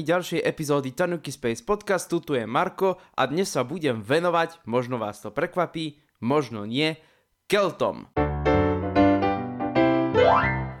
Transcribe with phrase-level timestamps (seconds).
[0.00, 4.96] počúvaní ďalšej epizódy Tanuki Space podcastu, tu je Marko a dnes sa budem venovať, možno
[4.96, 6.96] vás to prekvapí, možno nie,
[7.44, 8.08] Keltom.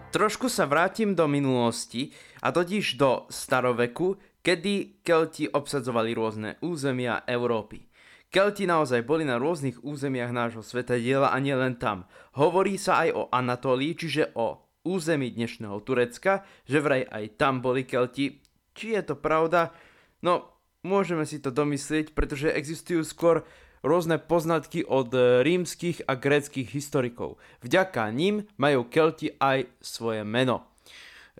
[0.08, 7.92] Trošku sa vrátim do minulosti, a totiž do staroveku, kedy Kelti obsadzovali rôzne územia Európy.
[8.32, 10.64] Kelti naozaj boli na rôznych územiach nášho
[10.96, 12.08] diela a nielen tam.
[12.40, 17.84] Hovorí sa aj o Anatólii, čiže o území dnešného Turecka, že vraj aj tam boli
[17.84, 18.40] Kelti,
[18.74, 19.74] či je to pravda?
[20.20, 20.50] No,
[20.84, 23.44] môžeme si to domyslieť, pretože existujú skôr
[23.80, 27.40] rôzne poznatky od e, rímskych a gréckých historikov.
[27.64, 30.68] Vďaka ním majú Kelti aj svoje meno.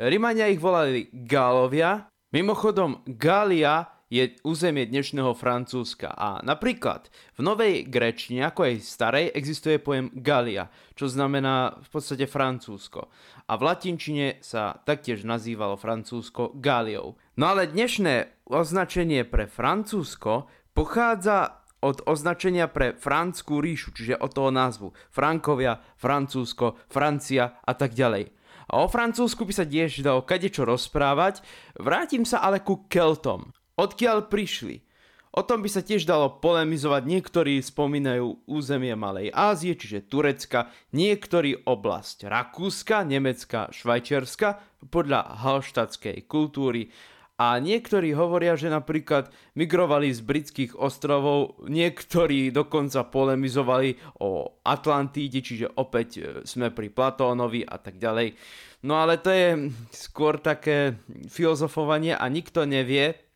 [0.01, 2.09] Rímania ich volali Gálovia.
[2.33, 7.07] Mimochodom, Gália je územie dnešného Francúzska a napríklad
[7.39, 10.67] v novej grečtine, ako aj starej, existuje pojem Galia,
[10.99, 13.07] čo znamená v podstate Francúzsko
[13.47, 17.15] a v latinčine sa taktiež nazývalo Francúzsko Gáliou.
[17.39, 24.51] No ale dnešné označenie pre Francúzsko pochádza od označenia pre Franskú ríšu, čiže od toho
[24.51, 24.93] názvu.
[25.09, 28.31] Frankovia, Francúzsko, Francia a tak ďalej.
[28.71, 31.43] A o Francúzsku by sa tiež dalo kadečo rozprávať,
[31.75, 33.51] vrátim sa ale ku Keltom.
[33.81, 34.85] Odkiaľ prišli?
[35.33, 41.65] O tom by sa tiež dalo polemizovať, niektorí spomínajú územie Malej Ázie, čiže Turecka, niektorí
[41.65, 44.61] oblasť Rakúska, Nemecka, Švajčiarska,
[44.93, 46.93] podľa halštatskej kultúry.
[47.41, 55.73] A niektorí hovoria, že napríklad migrovali z britských ostrovov, niektorí dokonca polemizovali o Atlantíde, čiže
[55.81, 58.37] opäť e, sme pri Platónovi a tak ďalej.
[58.85, 61.01] No ale to je skôr také
[61.33, 63.30] filozofovanie a nikto nevie,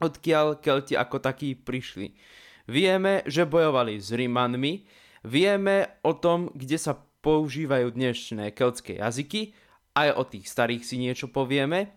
[0.00, 2.16] odkiaľ Kelti ako takí prišli.
[2.66, 4.84] Vieme, že bojovali s Rimanmi,
[5.26, 9.52] vieme o tom, kde sa používajú dnešné keltské jazyky,
[9.92, 11.92] aj o tých starých si niečo povieme.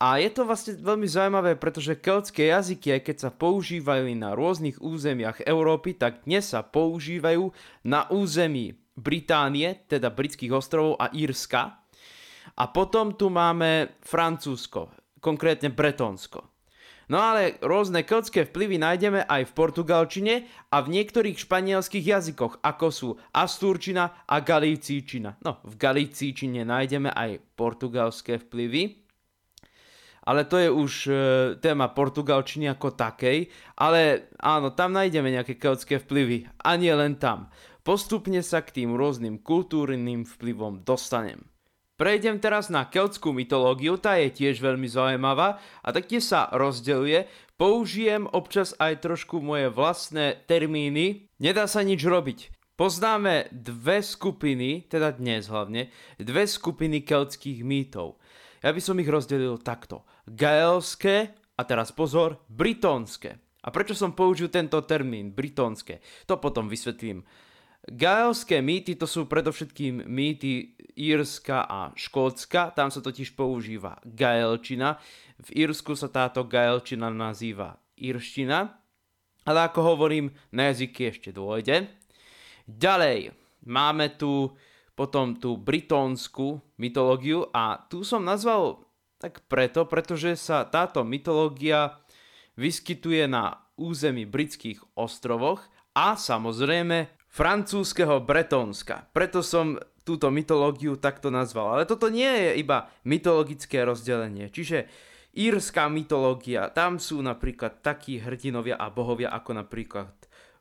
[0.00, 4.80] A je to vlastne veľmi zaujímavé, pretože keltské jazyky, aj keď sa používajú na rôznych
[4.80, 7.52] územiach Európy, tak dnes sa používajú
[7.84, 11.84] na území Británie, teda britských ostrovov a Írska.
[12.56, 14.88] A potom tu máme Francúzsko,
[15.20, 16.59] konkrétne Bretonsko.
[17.10, 20.34] No ale rôzne keltské vplyvy nájdeme aj v portugalčine
[20.70, 25.42] a v niektorých španielských jazykoch, ako sú astúrčina a galicíčina.
[25.42, 29.02] No, v galicíčine nájdeme aj portugalské vplyvy,
[30.22, 31.12] ale to je už e,
[31.58, 37.50] téma portugalčiny ako takej, ale áno, tam nájdeme nejaké keltské vplyvy a nie len tam.
[37.82, 41.42] Postupne sa k tým rôznym kultúrnym vplyvom dostanem.
[42.00, 47.28] Prejdem teraz na keltskú mytológiu, tá je tiež veľmi zaujímavá a taktiež sa rozdeľuje.
[47.60, 51.28] Použijem občas aj trošku moje vlastné termíny.
[51.36, 52.56] Nedá sa nič robiť.
[52.80, 58.16] Poznáme dve skupiny, teda dnes hlavne, dve skupiny keltských mýtov.
[58.64, 60.08] Ja by som ich rozdelil takto.
[60.24, 63.36] Gaelské a teraz pozor, britónske.
[63.60, 66.00] A prečo som použil tento termín, britónske?
[66.24, 67.28] To potom vysvetlím.
[67.90, 75.02] Gaelské mýty to sú predovšetkým mýty Írska a Škótska, tam sa totiž používa gaelčina.
[75.42, 78.78] V Írsku sa táto gaelčina nazýva írština,
[79.42, 81.90] ale ako hovorím, na jazyky ešte dôjde.
[82.70, 83.34] Ďalej,
[83.66, 84.54] máme tu
[84.94, 88.86] potom tú britónsku mytológiu a tu som nazval
[89.18, 91.98] tak preto, pretože sa táto mytológia
[92.54, 99.06] vyskytuje na území britských ostrovoch a samozrejme francúzského Bretónska.
[99.14, 101.78] Preto som túto mytológiu takto nazval.
[101.78, 104.50] Ale toto nie je iba mytologické rozdelenie.
[104.50, 104.90] Čiže
[105.38, 110.10] írska mytológia, tam sú napríklad takí hrdinovia a bohovia ako napríklad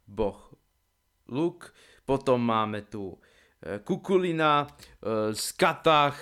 [0.05, 0.53] boh
[1.29, 1.73] Luk,
[2.05, 3.13] potom máme tu
[3.61, 6.17] e, Kukulina, e, Skatach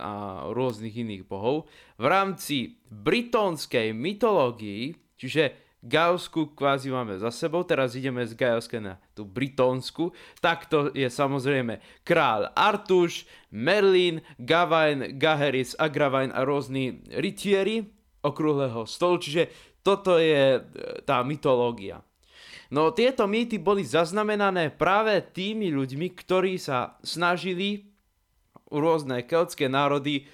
[0.00, 1.68] a rôznych iných bohov.
[2.00, 8.98] V rámci britónskej mytológii, čiže Gaelsku kvázi máme za sebou, teraz ideme z Gaelska na
[9.14, 10.10] tú Britónsku.
[10.42, 13.22] Takto je samozrejme král Artuš,
[13.54, 17.86] Merlin, Gawain, Gaheris, Agravain a rôzni rytieri
[18.26, 19.46] okrúhleho stolu, čiže
[19.86, 20.60] toto je e,
[21.06, 22.02] tá mytológia.
[22.74, 27.94] No tieto mýty boli zaznamenané práve tými ľuďmi, ktorí sa snažili
[28.66, 30.26] rôzne keltské národy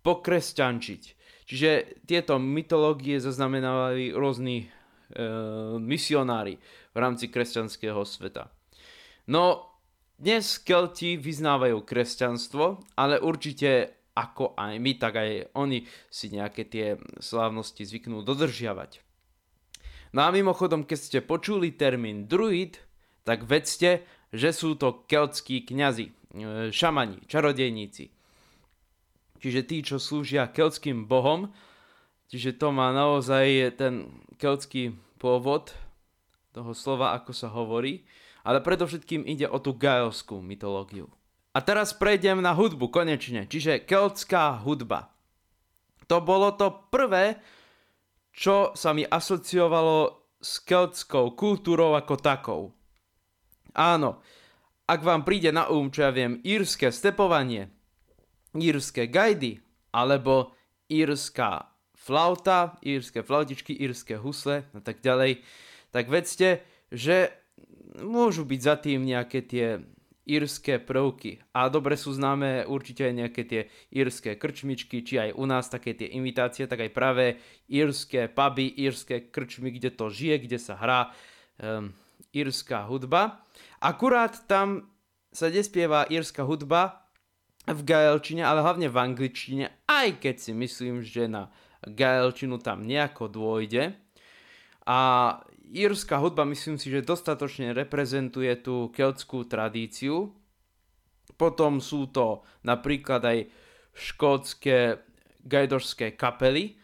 [0.00, 1.02] pokresťančiť.
[1.46, 1.70] Čiže
[2.08, 4.72] tieto mytológie zaznamenávali rôzni
[5.78, 6.58] misionári
[6.92, 8.50] v rámci kresťanského sveta.
[9.30, 9.74] No,
[10.16, 16.96] dnes Kelti vyznávajú kresťanstvo, ale určite ako aj my, tak aj oni si nejaké tie
[17.20, 19.04] slávnosti zvyknú dodržiavať.
[20.16, 22.80] No a mimochodom, keď ste počuli termín druid,
[23.28, 26.12] tak vedzte, že sú to keltskí kňazi, e,
[26.72, 28.08] šamani, čarodejníci.
[29.36, 31.52] Čiže tí, čo slúžia keltským bohom,
[32.26, 35.70] Čiže to má naozaj ten keltský pôvod
[36.50, 38.02] toho slova, ako sa hovorí,
[38.42, 41.10] ale predovšetkým ide o tú gaelskú mytológiu.
[41.56, 45.08] A teraz prejdem na hudbu konečne, čiže keltská hudba.
[46.06, 47.40] To bolo to prvé,
[48.30, 52.62] čo sa mi asociovalo s keltskou kultúrou ako takou.
[53.72, 54.20] Áno,
[54.86, 57.72] ak vám príde na um, čo ja viem, írske stepovanie,
[58.54, 59.58] írske gajdy,
[59.90, 60.54] alebo
[60.86, 61.75] írska
[62.06, 65.42] flauta, írske flautičky, írske husle a tak ďalej,
[65.90, 66.62] tak vedzte,
[66.94, 67.34] že
[67.98, 69.82] môžu byť za tým nejaké tie
[70.26, 71.38] írske prvky.
[71.54, 73.62] A dobre sú známe určite aj nejaké tie
[73.94, 77.24] írske krčmičky, či aj u nás také tie imitácie, tak aj práve
[77.70, 81.00] írske puby, írske krčmy, kde to žije, kde sa hrá
[81.62, 81.94] um,
[82.34, 83.46] írska hudba.
[83.78, 84.90] Akurát tam
[85.30, 87.06] sa nespieva írska hudba
[87.66, 91.50] v gaelčine, ale hlavne v angličtine, aj keď si myslím, že na
[91.86, 93.94] gaelčinu tam nejako dôjde.
[94.86, 94.98] A
[95.70, 100.34] írska hudba myslím si, že dostatočne reprezentuje tú keltskú tradíciu.
[101.34, 103.38] Potom sú to napríklad aj
[103.96, 105.02] škótske
[105.46, 106.78] gajdošské kapely.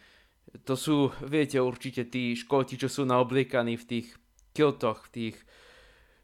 [0.67, 4.09] To sú, viete určite, tí škóti, čo sú naobliekaní v tých
[4.53, 5.37] kiltoch, v tých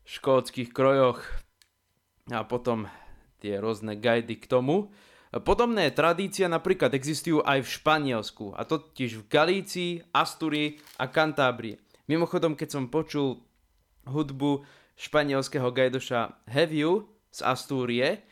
[0.05, 1.21] škótskych krojoch
[2.29, 2.89] a potom
[3.41, 4.93] tie rôzne gajdy k tomu.
[5.29, 11.77] Podobné tradície napríklad existujú aj v Španielsku, a totiž v Galícii, Asturii a Kantábrii.
[12.09, 13.45] Mimochodom, keď som počul
[14.09, 14.65] hudbu
[14.97, 18.25] španielského gajdoša Heviu z Astúrie,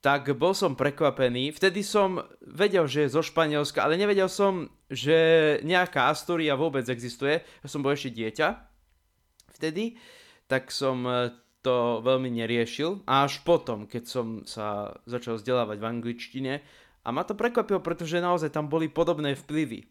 [0.00, 1.52] tak bol som prekvapený.
[1.52, 7.44] Vtedy som vedel, že je zo Španielska, ale nevedel som, že nejaká Astúria vôbec existuje.
[7.44, 8.48] Ja som bol ešte dieťa
[9.60, 10.00] vtedy,
[10.48, 11.04] tak som
[11.60, 13.04] to veľmi neriešil.
[13.04, 16.52] A až potom, keď som sa začal vzdelávať v angličtine,
[17.00, 19.88] a ma to prekvapilo, pretože naozaj tam boli podobné vplyvy.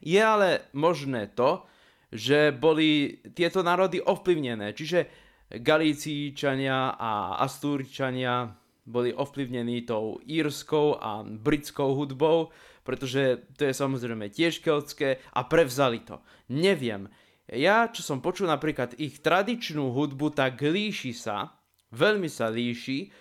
[0.00, 1.68] Je ale možné to,
[2.12, 5.08] že boli tieto národy ovplyvnené, čiže
[5.52, 8.56] Galícičania a Astúrčania
[8.88, 12.50] boli ovplyvnení tou írskou a britskou hudbou,
[12.82, 16.18] pretože to je samozrejme tiež keltské a prevzali to.
[16.50, 17.06] Neviem,
[17.52, 21.52] ja, čo som počul napríklad ich tradičnú hudbu, tak líši sa,
[21.92, 23.12] veľmi sa líši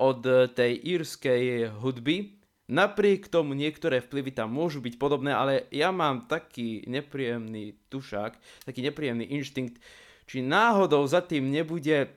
[0.00, 0.20] od
[0.52, 2.40] tej írskej hudby.
[2.70, 8.80] Napriek tomu niektoré vplyvy tam môžu byť podobné, ale ja mám taký nepríjemný tušák, taký
[8.86, 9.82] nepríjemný inštinkt,
[10.30, 12.14] či náhodou za tým nebude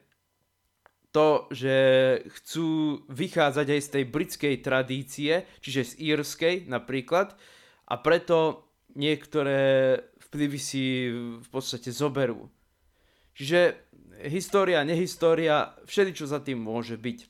[1.10, 1.76] to, že
[2.38, 7.34] chcú vychádzať aj z tej britskej tradície, čiže z írskej napríklad,
[7.90, 9.98] a preto niektoré
[10.34, 12.50] vplyvy si v podstate zoberú.
[13.38, 13.78] Čiže
[14.26, 17.30] história, nehistória, čo za tým môže byť.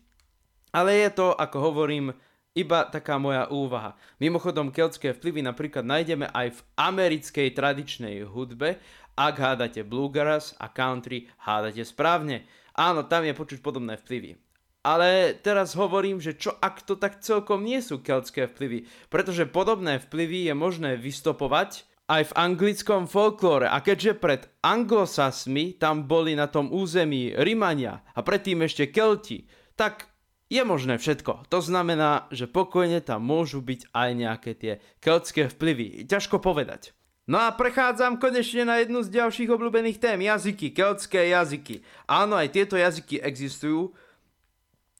[0.71, 2.15] Ale je to, ako hovorím,
[2.55, 3.99] iba taká moja úvaha.
[4.23, 8.79] Mimochodom, keltské vplyvy napríklad nájdeme aj v americkej tradičnej hudbe.
[9.19, 12.47] Ak hádate bluegrass a country, hádate správne.
[12.73, 14.39] Áno, tam je počuť podobné vplyvy.
[14.83, 20.01] Ale teraz hovorím, že čo ak to tak celkom nie sú keltské vplyvy, pretože podobné
[20.01, 23.71] vplyvy je možné vystopovať aj v anglickom folklóre.
[23.71, 29.47] A keďže pred anglosasmi tam boli na tom území Rimania a predtým ešte Kelti,
[29.79, 30.11] tak
[30.51, 31.49] je možné všetko.
[31.49, 36.05] To znamená, že pokojne tam môžu byť aj nejaké tie keltské vplyvy.
[36.05, 36.93] Ťažko povedať.
[37.23, 40.19] No a prechádzam konečne na jednu z ďalších obľúbených tém.
[40.27, 41.79] Jazyky, keltské jazyky.
[42.03, 43.95] Áno, aj tieto jazyky existujú.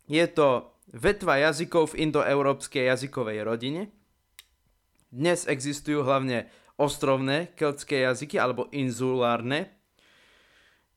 [0.07, 3.91] Je to vetva jazykov v indoeurópskej jazykovej rodine.
[5.11, 9.69] Dnes existujú hlavne ostrovné keltské jazyky alebo inzulárne.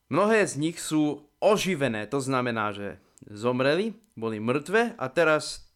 [0.07, 5.67] Mnohé z nich sú oživené, to znamená, že zomreli, boli mŕtve a teraz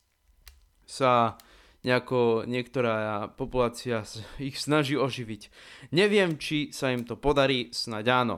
[0.88, 1.38] sa
[1.82, 4.06] nejako niektorá populácia
[4.38, 5.50] ich snaží oživiť.
[5.94, 8.38] Neviem, či sa im to podarí, snáď áno.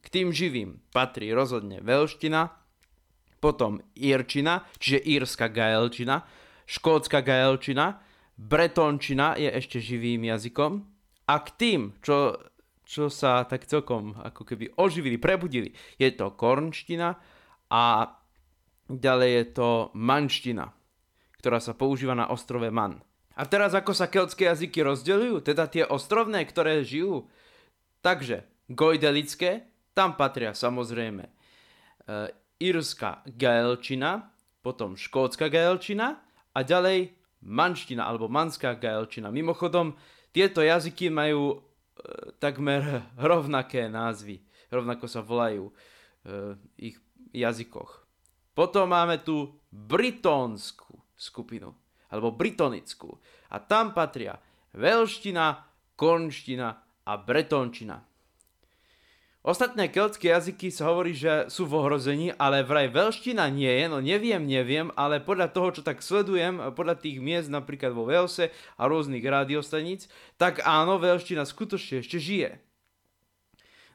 [0.00, 2.50] K tým živým patrí rozhodne veľština,
[3.40, 6.24] potom írčina, čiže írska gaelčina,
[6.68, 8.00] škótska gaelčina,
[8.36, 10.84] bretončina je ešte živým jazykom,
[11.30, 12.34] a k tým, čo,
[12.82, 17.14] čo sa tak celkom ako keby oživili, prebudili, je to kornština
[17.70, 17.84] a
[18.90, 20.74] ďalej je to manština,
[21.38, 22.98] ktorá sa používa na ostrove Man.
[23.38, 27.30] A teraz ako sa keltské jazyky rozdeľujú, teda tie ostrovné, ktoré žijú.
[28.02, 31.32] Takže gojdelické, tam patria samozrejme e,
[32.58, 36.20] írska gaelčina, potom škótska gaelčina
[36.52, 37.14] a ďalej
[37.46, 39.32] manština alebo manská gaelčina.
[39.32, 39.96] Mimochodom,
[40.30, 41.58] tieto jazyky majú e,
[42.38, 45.72] takmer rovnaké názvy, rovnako sa volajú e,
[46.78, 46.96] ich
[47.34, 48.06] jazykoch.
[48.54, 51.70] Potom máme tu britónsku skupinu,
[52.10, 53.14] alebo britonickú.
[53.54, 54.38] A tam patria
[54.74, 55.46] veľština,
[55.94, 56.68] konština
[57.06, 58.09] a bretončina.
[59.40, 63.96] Ostatné keltské jazyky sa hovorí, že sú v ohrození, ale vraj veľština nie je, no
[64.04, 68.82] neviem, neviem, ale podľa toho, čo tak sledujem, podľa tých miest napríklad vo Velse a
[68.84, 72.60] rôznych rádiostaníc, tak áno, veľština skutočne ešte žije.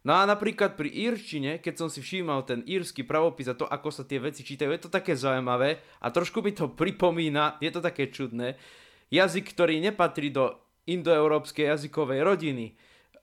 [0.01, 3.93] No a napríklad pri írčine, keď som si všímal ten írsky pravopis a to, ako
[3.93, 7.85] sa tie veci čítajú, je to také zaujímavé a trošku mi to pripomína, je to
[7.85, 8.57] také čudné,
[9.13, 10.57] jazyk, ktorý nepatrí do
[10.89, 12.73] indoeurópskej jazykovej rodiny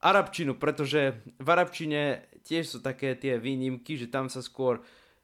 [0.02, 4.82] arabčinu, pretože v arabčine tiež sú také tie výnimky, že tam sa skôr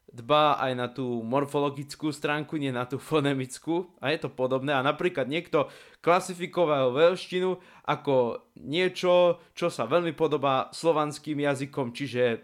[0.09, 4.73] dbá aj na tú morfologickú stránku, nie na tú fonemickú a je to podobné.
[4.73, 5.69] A napríklad niekto
[6.01, 12.41] klasifikoval veľštinu ako niečo, čo sa veľmi podobá slovanským jazykom, čiže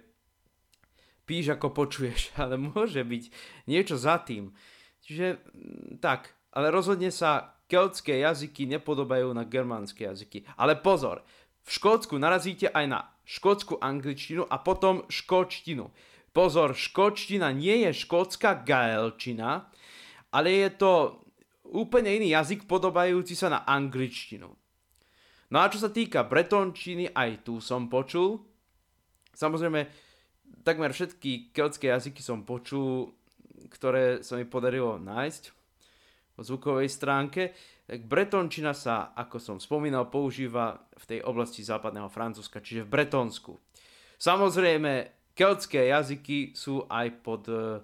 [1.26, 3.24] píš ako počuješ, ale môže byť
[3.66, 4.54] niečo za tým.
[5.02, 10.46] Čiže mm, tak, ale rozhodne sa keltské jazyky nepodobajú na germánske jazyky.
[10.54, 11.26] Ale pozor,
[11.66, 15.90] v Škótsku narazíte aj na škótsku angličtinu a potom škóčtinu.
[16.30, 19.74] Pozor, škóčtina nie je škótska gaelčina,
[20.30, 20.92] ale je to
[21.74, 24.54] úplne iný jazyk podobajúci sa na angličtinu.
[25.50, 28.46] No a čo sa týka bretončiny, aj tu som počul.
[29.34, 29.90] Samozrejme,
[30.62, 33.10] takmer všetky keltské jazyky som počul,
[33.74, 35.65] ktoré sa mi podarilo nájsť
[36.40, 37.56] zvukovej stránke.
[37.86, 43.54] Tak bretončina sa, ako som spomínal, používa v tej oblasti západného Francúzska, čiže v Bretonsku.
[44.18, 47.84] Samozrejme, keltské jazyky sú aj pod e,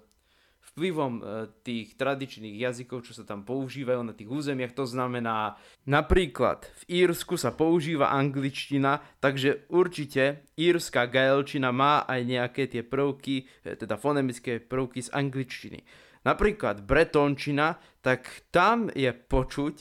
[0.72, 1.22] vplyvom e,
[1.62, 4.72] tých tradičných jazykov, čo sa tam používajú na tých územiach.
[4.74, 12.66] To znamená, napríklad v Írsku sa používa angličtina, takže určite írska gaelčina má aj nejaké
[12.66, 19.76] tie prvky, e, teda fonemické prvky z angličtiny napríklad bretončina, tak tam je počuť,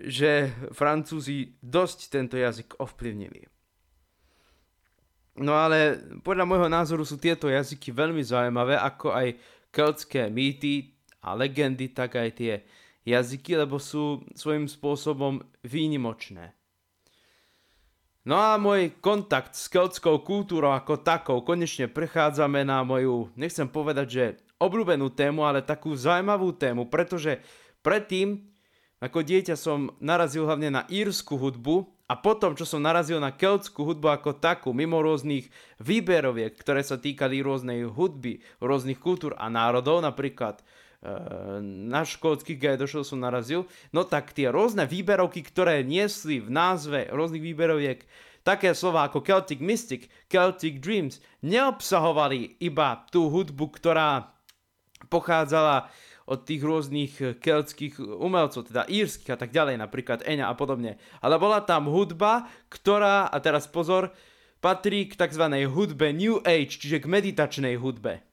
[0.00, 3.46] že Francúzi dosť tento jazyk ovplyvnili.
[5.34, 9.34] No ale podľa môjho názoru sú tieto jazyky veľmi zaujímavé, ako aj
[9.74, 10.94] keltské mýty
[11.26, 12.62] a legendy, tak aj tie
[13.02, 16.54] jazyky, lebo sú svojím spôsobom výnimočné.
[18.24, 24.06] No a môj kontakt s keltskou kultúrou ako takou konečne prechádzame na moju, nechcem povedať,
[24.08, 24.24] že
[24.64, 27.44] obľúbenú tému, ale takú zaujímavú tému, pretože
[27.84, 28.40] predtým
[29.04, 33.84] ako dieťa som narazil hlavne na írsku hudbu a potom, čo som narazil na keltskú
[33.84, 40.00] hudbu ako takú, mimo rôznych výberoviek, ktoré sa týkali rôznej hudby, rôznych kultúr a národov,
[40.00, 40.64] napríklad e,
[41.88, 47.44] na škótsky došol som narazil, no tak tie rôzne výberovky, ktoré niesli v názve rôznych
[47.44, 48.04] výberoviek
[48.44, 54.33] také slova ako Celtic Mystic, Celtic Dreams, neobsahovali iba tú hudbu, ktorá
[55.08, 55.88] pochádzala
[56.24, 60.96] od tých rôznych keltských umelcov, teda írskych a tak ďalej, napríklad Eňa a podobne.
[61.20, 64.08] Ale bola tam hudba, ktorá, a teraz pozor,
[64.64, 65.44] patrí k tzv.
[65.68, 68.24] hudbe New Age, čiže k meditačnej hudbe.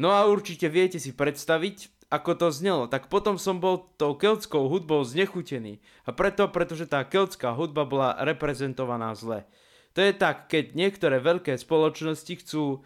[0.00, 4.72] No a určite viete si predstaviť, ako to znelo, tak potom som bol tou keltskou
[4.72, 5.84] hudbou znechutený.
[6.08, 9.44] A preto, pretože tá keltská hudba bola reprezentovaná zle.
[9.92, 12.80] To je tak, keď niektoré veľké spoločnosti chcú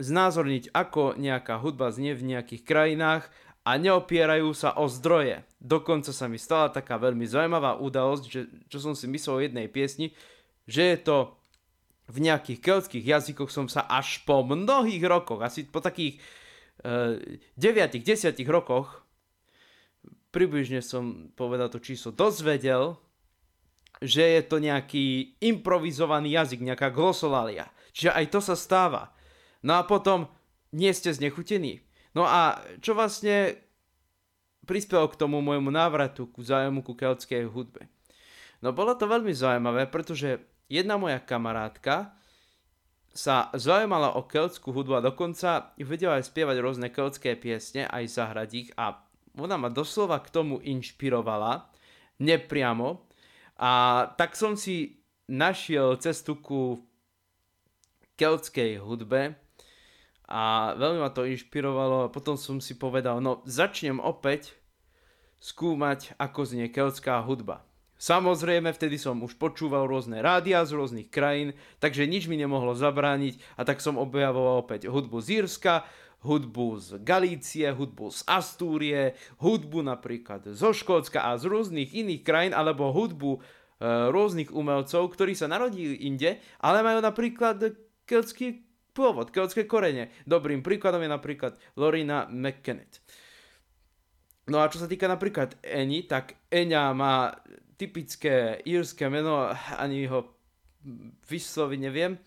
[0.00, 3.28] znázorniť, ako nejaká hudba znie v nejakých krajinách
[3.62, 5.44] a neopierajú sa o zdroje.
[5.60, 8.40] Dokonca sa mi stala taká veľmi zaujímavá udalosť, že,
[8.72, 10.16] čo som si myslel o jednej piesni,
[10.64, 11.16] že je to
[12.10, 16.18] v nejakých keltských jazykoch som sa až po mnohých rokoch, asi po takých
[16.82, 19.06] e, 9-10 rokoch,
[20.34, 22.98] približne som povedal to číslo, dozvedel,
[24.02, 27.68] že je to nejaký improvizovaný jazyk, nejaká glosolalia.
[27.92, 29.12] Čiže aj to sa stáva.
[29.60, 30.28] No a potom
[30.72, 31.84] nie ste znechutení.
[32.16, 33.60] No a čo vlastne
[34.66, 37.86] prispelo k tomu môjmu návratu ku zájmu ku keltskej hudbe?
[38.60, 42.14] No bolo to veľmi zaujímavé, pretože jedna moja kamarátka
[43.10, 48.50] sa zaujímala o keltskú hudbu a dokonca vedela aj spievať rôzne keltské piesne, aj zahrať
[48.54, 49.02] ich a
[49.34, 51.70] ona ma doslova k tomu inšpirovala,
[52.22, 53.06] nepriamo.
[53.60, 53.70] A
[54.14, 56.82] tak som si našiel cestu ku
[58.18, 59.38] keltskej hudbe
[60.30, 64.54] a veľmi ma to inšpirovalo a potom som si povedal, no začnem opäť
[65.42, 67.66] skúmať, ako znie keltská hudba.
[68.00, 71.52] Samozrejme, vtedy som už počúval rôzne rádia z rôznych krajín,
[71.84, 75.84] takže nič mi nemohlo zabrániť a tak som objavoval opäť hudbu z Írska,
[76.24, 82.52] hudbu z Galície, hudbu z Astúrie, hudbu napríklad zo Škótska a z rôznych iných krajín,
[82.56, 83.40] alebo hudbu e,
[84.08, 87.76] rôznych umelcov, ktorí sa narodili inde, ale majú napríklad
[88.08, 90.10] keltský pôvod, keltské korene.
[90.26, 93.02] Dobrým príkladom je napríklad Lorina McKennet.
[94.50, 97.30] No a čo sa týka napríklad Eni, tak Eňa má
[97.78, 100.26] typické írske meno, ani ho
[101.30, 102.18] vysloviť neviem.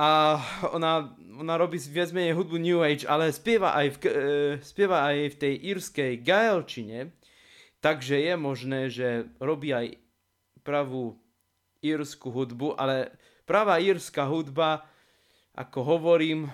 [0.00, 0.40] A
[0.72, 4.10] ona, ona robí viac menej hudbu New Age, ale spieva aj v, e,
[4.64, 7.12] spieva aj v tej írskej gaelčine,
[7.84, 10.00] takže je možné, že robí aj
[10.64, 11.20] pravú
[11.84, 13.12] írsku hudbu, ale
[13.44, 14.88] pravá írska hudba,
[15.60, 16.48] ako hovorím,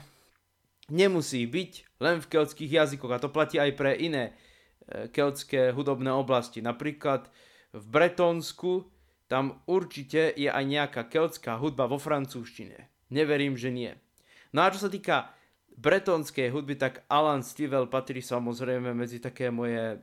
[0.90, 4.34] nemusí byť len v keltských jazykoch a to platí aj pre iné
[4.82, 6.58] e, keltské hudobné oblasti.
[6.58, 7.30] Napríklad
[7.70, 8.90] v Bretonsku
[9.30, 12.90] tam určite je aj nejaká keltská hudba vo francúzštine.
[13.14, 13.94] Neverím, že nie.
[14.50, 15.30] No a čo sa týka
[15.78, 20.02] bretonskej hudby, tak Alan Stivell patrí samozrejme medzi také moje,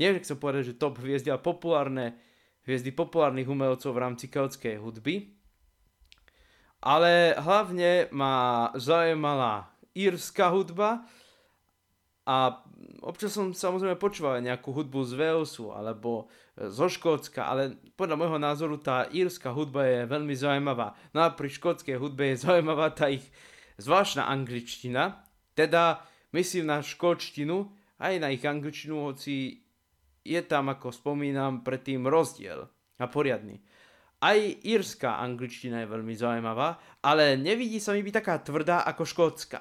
[0.00, 2.16] neviem, ak sa povedať, že top hviezdy, ale populárne
[2.64, 5.43] hviezdy populárnych umelcov v rámci keltskej hudby.
[6.84, 11.08] Ale hlavne ma zaujímala írska hudba
[12.28, 12.60] a
[13.00, 18.38] občas som samozrejme počúval nejakú hudbu z Walesu alebo e, zo Škótska, ale podľa môjho
[18.40, 20.92] názoru tá írska hudba je veľmi zaujímavá.
[21.16, 23.24] No a pri škótskej hudbe je zaujímavá tá ich
[23.80, 25.24] zvláštna angličtina,
[25.56, 26.04] teda
[26.36, 29.64] myslím na škótštinu, aj na ich angličtinu, hoci
[30.24, 32.66] je tam, ako spomínam, predtým rozdiel
[32.98, 33.60] a poriadny.
[34.24, 39.60] Aj írska angličtina je veľmi zaujímavá, ale nevidí sa mi byť taká tvrdá ako škótska.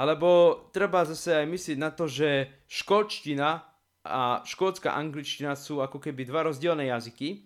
[0.00, 3.48] Alebo treba zase aj myslieť na to, že škótština
[4.08, 7.44] a škótska angličtina sú ako keby dva rozdielne jazyky,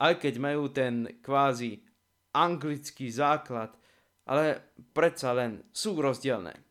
[0.00, 1.84] aj keď majú ten kvázi
[2.32, 3.76] anglický základ,
[4.24, 6.69] ale predsa len sú rozdielne.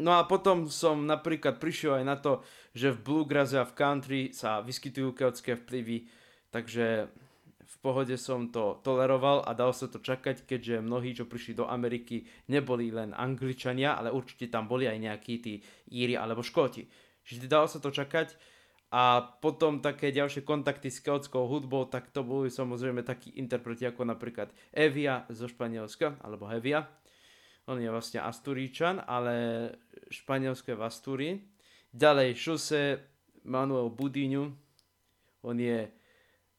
[0.00, 2.40] No a potom som napríklad prišiel aj na to,
[2.72, 6.08] že v bluegrass a v country sa vyskytujú keltské vplyvy,
[6.48, 7.12] takže
[7.80, 12.28] pohode som to toleroval a dal sa to čakať, keďže mnohí, čo prišli do Ameriky,
[12.52, 16.84] neboli len Angličania, ale určite tam boli aj nejakí tí Íri alebo Škóti.
[17.24, 18.36] Čiže dalo sa to čakať
[18.92, 24.04] a potom také ďalšie kontakty s keltskou hudbou, tak to boli samozrejme takí interpreti ako
[24.04, 26.84] napríklad Evia zo Španielska, alebo Hevia.
[27.70, 29.34] On je vlastne Asturíčan, ale
[30.10, 31.32] Španielsko je v Astúrii.
[31.94, 32.82] Ďalej Jose
[33.46, 34.44] Manuel Budiňu,
[35.46, 35.86] on je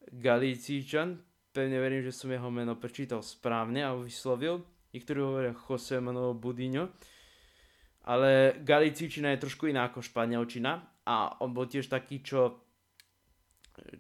[0.08, 1.19] Galicíčan,
[1.52, 4.63] pevne verím, že som jeho meno prečítal správne a vyslovil.
[4.95, 6.95] Niektorí hovoria Jose Manuel Budino.
[8.08, 12.65] Ale Galicíčina je trošku iná ako španielčina a on bol tiež taký, čo,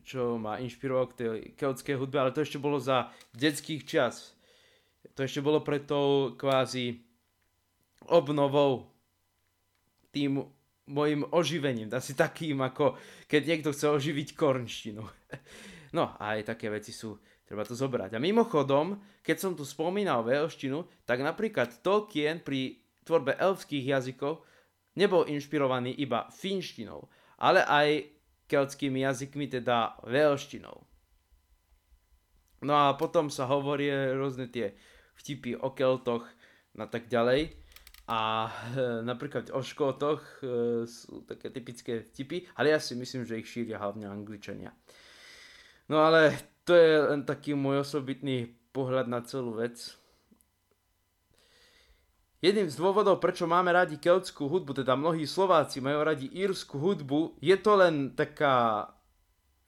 [0.01, 4.33] čo ma inšpiroval k tej keltskej hudbe, ale to ešte bolo za detských čas.
[5.15, 6.99] To ešte bolo pre tou kvázi
[8.07, 8.91] obnovou
[10.11, 10.43] tým
[10.91, 15.03] mojim oživením, asi takým ako keď niekto chce oživiť kornštinu.
[15.91, 18.15] No a aj také veci sú, treba to zobrať.
[18.15, 24.39] A mimochodom, keď som tu spomínal veľštinu, tak napríklad Tolkien pri tvorbe elfských jazykov
[24.95, 27.11] nebol inšpirovaný iba finštinou,
[27.43, 28.07] ale aj
[28.47, 30.79] keltskými jazykmi, teda veľštinou.
[32.63, 34.71] No a potom sa hovorí rôzne tie
[35.19, 36.27] vtipy o keltoch
[36.77, 37.51] a tak ďalej.
[38.11, 38.51] A e,
[39.07, 43.79] napríklad o škótoch e, sú také typické vtipy, ale ja si myslím, že ich šíria
[43.79, 44.75] hlavne Angličania.
[45.87, 46.35] No ale
[46.67, 49.95] to je len taký môj osobitný pohľad na celú vec.
[52.41, 57.37] Jedným z dôvodov, prečo máme radi keltskú hudbu, teda mnohí Slováci majú radi írsku hudbu,
[57.37, 58.89] je to len taká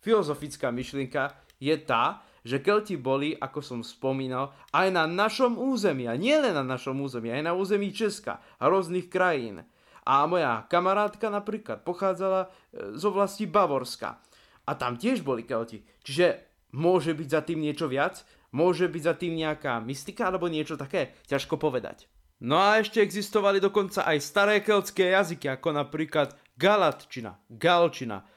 [0.01, 6.19] filozofická myšlienka, je tá, že Kelti boli, ako som spomínal, aj na našom území, a
[6.19, 9.63] nie len na našom území, aj na území Česka a rôznych krajín.
[10.03, 14.19] A moja kamarátka napríklad pochádzala e, z oblasti Bavorska.
[14.67, 15.79] A tam tiež boli Kelti.
[16.03, 16.43] Čiže
[16.75, 18.27] môže byť za tým niečo viac?
[18.51, 21.15] Môže byť za tým nejaká mystika alebo niečo také?
[21.31, 22.11] Ťažko povedať.
[22.43, 28.27] No a ešte existovali dokonca aj staré keltské jazyky, ako napríklad galatčina, galčina,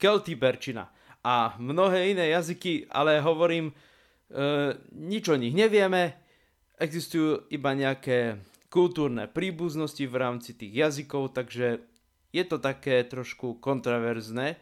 [0.00, 0.88] keltiberčina
[1.24, 3.74] a mnohé iné jazyky, ale hovorím, e,
[4.96, 6.16] nič o nich nevieme,
[6.80, 8.40] existujú iba nejaké
[8.72, 11.84] kultúrne príbuznosti v rámci tých jazykov, takže
[12.30, 14.56] je to také trošku kontraverzné,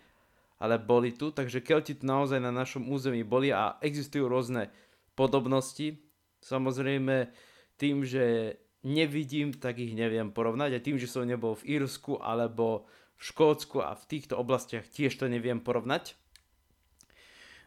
[0.59, 4.73] ale boli tu, takže Kelti tu naozaj na našom území boli a existujú rôzne
[5.15, 6.03] podobnosti.
[6.43, 7.31] Samozrejme,
[7.79, 12.91] tým, že nevidím, tak ich neviem porovnať a tým, že som nebol v Írsku alebo
[13.19, 16.15] v Škótsku a v týchto oblastiach tiež to neviem porovnať.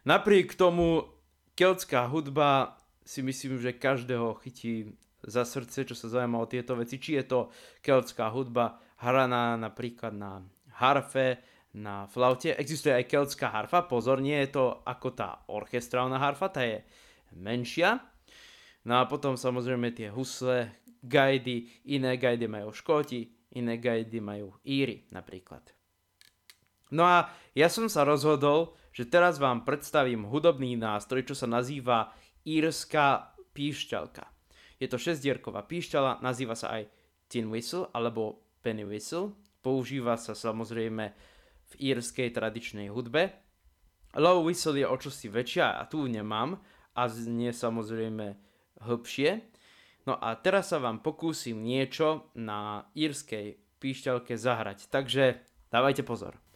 [0.02, 1.06] Napriek tomu
[1.54, 2.74] keltská hudba
[3.06, 6.98] si myslím, že každého chytí za srdce, čo sa zaujíma o tieto veci.
[6.98, 7.40] Či je to
[7.78, 10.42] keltská hudba hraná napríklad na
[10.82, 11.38] harfe,
[11.78, 12.50] na flaute.
[12.58, 16.82] Existuje aj keltská harfa, pozor, nie je to ako tá orchestrálna harfa, tá je
[17.38, 18.02] menšia.
[18.82, 20.74] No a potom samozrejme tie husle,
[21.06, 25.62] gajdy, iné gajdy majú škóti, iné gajdy majú íry napríklad.
[26.92, 32.12] No a ja som sa rozhodol, že teraz vám predstavím hudobný nástroj, čo sa nazýva
[32.44, 34.28] írska píšťalka.
[34.76, 36.92] Je to šestdierková píšťala, nazýva sa aj
[37.32, 39.32] tin whistle alebo penny whistle.
[39.64, 41.04] Používa sa samozrejme
[41.72, 43.32] v írskej tradičnej hudbe.
[44.18, 46.60] Low whistle je o čosi väčšia a tu nemám
[46.92, 48.36] a znie samozrejme
[48.84, 49.40] hlbšie.
[50.04, 56.51] No a teraz sa vám pokúsim niečo na írskej píšťalke zahrať, takže dávajte pozor.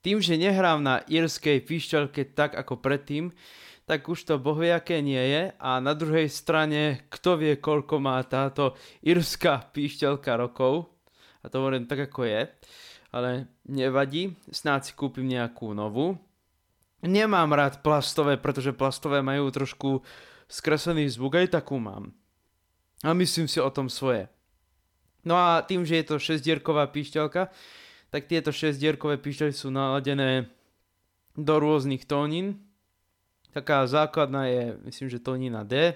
[0.00, 3.36] Tým, že nehrám na írskej píšťalke tak ako predtým,
[3.84, 8.78] tak už to bohviaké nie je a na druhej strane, kto vie, koľko má táto
[9.02, 10.86] írska píšťalka rokov.
[11.42, 12.46] A to hovorím tak, ako je.
[13.10, 16.14] Ale nevadí, snáď si kúpim nejakú novú.
[17.02, 20.06] Nemám rád plastové, pretože plastové majú trošku
[20.46, 22.14] skreslený zvuk, aj takú mám.
[23.02, 24.30] A myslím si o tom svoje.
[25.26, 27.50] No a tým, že je to šesťdierková píšťalka,
[28.10, 30.50] tak tieto šesťdierkové píšťaly sú naladené
[31.38, 32.58] do rôznych tónin.
[33.50, 35.94] Taká základná je, myslím, že tónina D.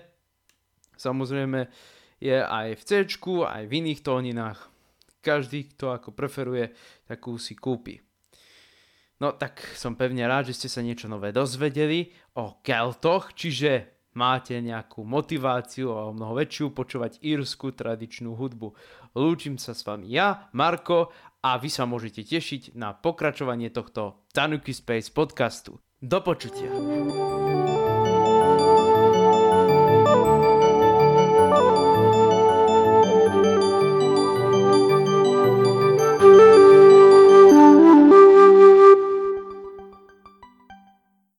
[0.94, 1.70] Samozrejme
[2.22, 2.90] je aj v C,
[3.42, 4.59] aj v iných tóninách.
[5.22, 6.70] Každý, kto ako preferuje,
[7.07, 7.98] takú si kúpi.
[9.22, 14.59] No tak som pevne rád, že ste sa niečo nové dozvedeli o Keltoch, čiže máte
[14.59, 18.74] nejakú motiváciu a mnoho väčšiu počúvať írsku tradičnú hudbu.
[19.14, 24.72] Lúčim sa s vami ja, Marko, a vy sa môžete tešiť na pokračovanie tohto Tanuki
[24.72, 25.76] Space podcastu.
[26.00, 26.72] Do počutia.